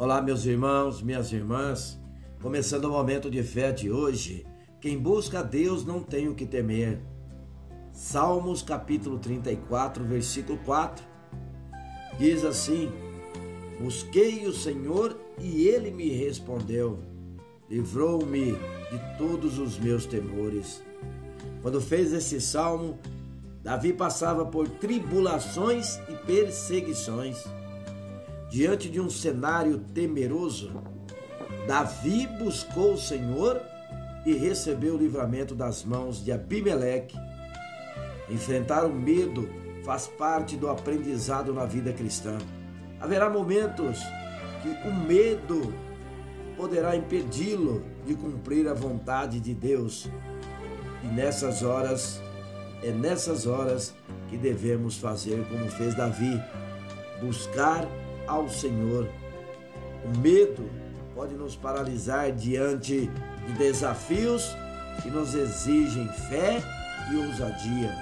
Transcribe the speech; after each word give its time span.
Olá, 0.00 0.22
meus 0.22 0.46
irmãos, 0.46 1.02
minhas 1.02 1.32
irmãs. 1.32 1.98
Começando 2.40 2.84
o 2.84 2.92
momento 2.92 3.28
de 3.28 3.42
fé 3.42 3.72
de 3.72 3.90
hoje. 3.90 4.46
Quem 4.80 4.96
busca 4.96 5.40
a 5.40 5.42
Deus 5.42 5.84
não 5.84 6.04
tem 6.04 6.28
o 6.28 6.36
que 6.36 6.46
temer. 6.46 7.00
Salmos 7.90 8.62
capítulo 8.62 9.18
34, 9.18 10.04
versículo 10.04 10.56
4. 10.64 11.04
Diz 12.16 12.44
assim: 12.44 12.92
Busquei 13.80 14.46
o 14.46 14.52
Senhor 14.52 15.18
e 15.40 15.66
ele 15.66 15.90
me 15.90 16.10
respondeu. 16.10 17.00
Livrou-me 17.68 18.52
de 18.52 19.18
todos 19.18 19.58
os 19.58 19.80
meus 19.80 20.06
temores. 20.06 20.80
Quando 21.60 21.80
fez 21.80 22.12
esse 22.12 22.40
salmo, 22.40 23.00
Davi 23.64 23.92
passava 23.92 24.46
por 24.46 24.68
tribulações 24.68 25.96
e 26.08 26.14
perseguições 26.24 27.44
diante 28.50 28.88
de 28.88 29.00
um 29.00 29.10
cenário 29.10 29.78
temeroso, 29.94 30.72
Davi 31.66 32.26
buscou 32.26 32.94
o 32.94 32.98
Senhor 32.98 33.60
e 34.24 34.32
recebeu 34.32 34.94
o 34.94 34.98
livramento 34.98 35.54
das 35.54 35.84
mãos 35.84 36.24
de 36.24 36.32
Abimeleque. 36.32 37.16
Enfrentar 38.28 38.84
o 38.84 38.92
medo 38.92 39.48
faz 39.84 40.06
parte 40.06 40.56
do 40.56 40.68
aprendizado 40.68 41.52
na 41.52 41.64
vida 41.64 41.92
cristã. 41.92 42.36
Haverá 43.00 43.30
momentos 43.30 44.00
que 44.62 44.88
o 44.88 44.94
medo 44.94 45.72
poderá 46.56 46.96
impedi-lo 46.96 47.84
de 48.04 48.14
cumprir 48.14 48.66
a 48.68 48.74
vontade 48.74 49.38
de 49.40 49.54
Deus. 49.54 50.08
E 51.04 51.06
nessas 51.06 51.62
horas, 51.62 52.20
é 52.82 52.90
nessas 52.90 53.46
horas 53.46 53.94
que 54.28 54.36
devemos 54.36 54.96
fazer 54.96 55.46
como 55.48 55.70
fez 55.70 55.94
Davi, 55.94 56.42
buscar 57.20 57.86
ao 58.28 58.48
Senhor. 58.48 59.08
O 60.04 60.18
medo 60.18 60.70
pode 61.14 61.34
nos 61.34 61.56
paralisar 61.56 62.30
diante 62.30 63.10
de 63.46 63.52
desafios 63.54 64.54
que 65.02 65.10
nos 65.10 65.34
exigem 65.34 66.06
fé 66.28 66.62
e 67.10 67.16
ousadia. 67.16 67.96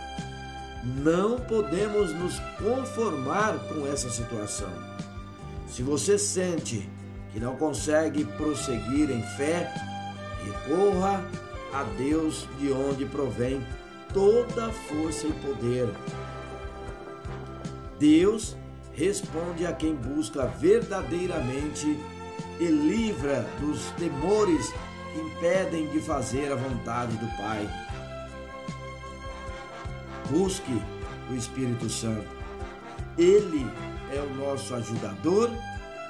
Não 1.03 1.39
podemos 1.41 2.13
nos 2.15 2.39
conformar 2.59 3.59
com 3.69 3.87
essa 3.87 4.11
situação. 4.11 4.71
Se 5.69 5.83
você 5.83 6.19
sente 6.19 6.89
que 7.33 7.41
não 7.41 7.57
consegue 7.57 8.25
prosseguir 8.25 9.11
em 9.11 9.23
fé, 9.37 9.73
recorra 10.45 11.25
a 11.73 11.83
Deus 11.99 12.49
de 12.59 12.73
onde 12.73 13.05
provém 13.05 13.65
toda 14.13 14.71
força 14.71 15.27
e 15.27 15.33
poder. 15.33 15.89
Deus 17.99 18.57
responde 18.97 19.67
a 19.67 19.73
quem 19.73 19.95
busca 19.95 20.47
verdadeiramente 20.47 22.01
e 22.59 22.65
livra 22.65 23.47
dos 23.61 23.91
temores 23.93 24.73
que 25.13 25.21
impedem 25.21 25.89
de 25.89 26.01
fazer 26.01 26.51
a 26.51 26.57
vontade 26.57 27.15
do 27.17 27.27
Pai. 27.37 27.69
Busque 30.31 30.83
o 31.31 31.35
Espírito 31.35 31.91
Santo. 31.91 32.27
Ele 33.19 33.67
é 34.13 34.21
o 34.21 34.35
nosso 34.35 34.75
ajudador 34.75 35.51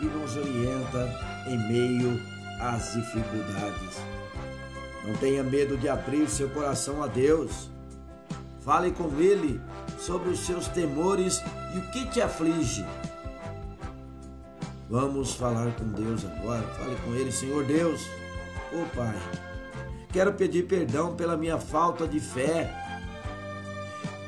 e 0.00 0.04
nos 0.04 0.36
orienta 0.36 1.12
em 1.48 1.58
meio 1.68 2.20
às 2.60 2.92
dificuldades. 2.92 3.96
Não 5.04 5.14
tenha 5.16 5.42
medo 5.42 5.76
de 5.76 5.88
abrir 5.88 6.28
seu 6.28 6.48
coração 6.50 7.02
a 7.02 7.06
Deus. 7.08 7.68
Fale 8.60 8.90
com 8.92 9.08
Ele 9.20 9.60
sobre 10.06 10.30
os 10.30 10.38
seus 10.38 10.68
temores 10.68 11.42
e 11.74 11.78
o 11.78 11.82
que 11.90 12.06
te 12.06 12.22
aflige. 12.22 12.86
Vamos 14.88 15.34
falar 15.34 15.72
com 15.72 15.88
Deus 15.88 16.24
agora. 16.24 16.62
Fale 16.62 16.96
com 17.04 17.12
Ele, 17.12 17.32
Senhor 17.32 17.64
Deus. 17.64 18.06
Ô 18.72 18.82
oh, 18.82 18.96
Pai, 18.96 19.16
quero 20.12 20.32
pedir 20.34 20.68
perdão 20.68 21.16
pela 21.16 21.36
minha 21.36 21.58
falta 21.58 22.06
de 22.06 22.20
fé. 22.20 22.72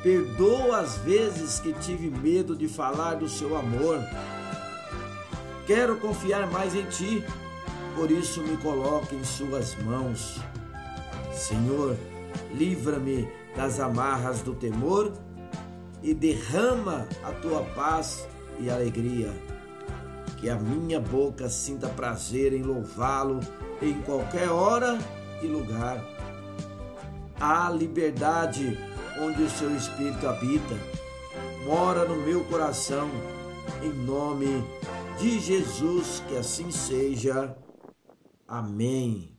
Perdoa 0.03 0.79
as 0.79 0.97
vezes 0.97 1.59
que 1.61 1.71
tive 1.71 2.09
medo 2.09 2.57
de 2.57 2.67
falar 2.67 3.15
do 3.15 3.29
seu 3.29 3.57
amor. 3.57 3.99
Quero 5.65 5.97
confiar 5.97 6.49
mais 6.51 6.75
em 6.75 6.83
Ti, 6.85 7.23
por 7.95 8.11
isso 8.11 8.41
me 8.41 8.57
coloque 8.57 9.15
em 9.15 9.23
Suas 9.23 9.75
mãos. 9.75 10.41
Senhor, 11.33 11.95
livra-me 12.53 13.29
das 13.55 13.79
amarras 13.79 14.41
do 14.41 14.53
temor 14.53 15.13
e 16.01 16.13
derrama 16.13 17.07
a 17.23 17.31
tua 17.31 17.63
paz 17.75 18.27
e 18.59 18.69
alegria. 18.69 19.31
Que 20.37 20.49
a 20.49 20.55
minha 20.55 20.99
boca 20.99 21.49
sinta 21.49 21.89
prazer 21.89 22.53
em 22.53 22.63
louvá-lo 22.63 23.39
em 23.81 23.93
qualquer 24.01 24.49
hora 24.49 24.97
e 25.41 25.47
lugar. 25.47 26.03
Há 27.39 27.69
liberdade 27.69 28.77
onde 29.21 29.43
o 29.43 29.49
seu 29.49 29.75
espírito 29.75 30.27
habita. 30.27 30.75
Mora 31.65 32.05
no 32.05 32.15
meu 32.15 32.43
coração. 32.45 33.09
Em 33.83 33.93
nome 33.93 34.63
de 35.19 35.39
Jesus, 35.39 36.23
que 36.27 36.37
assim 36.37 36.71
seja. 36.71 37.55
Amém. 38.47 39.38